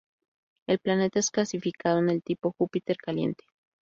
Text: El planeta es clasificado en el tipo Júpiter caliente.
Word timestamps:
El 0.67 0.79
planeta 0.79 1.19
es 1.19 1.29
clasificado 1.29 1.99
en 1.99 2.09
el 2.09 2.23
tipo 2.23 2.55
Júpiter 2.57 2.97
caliente. 2.97 3.43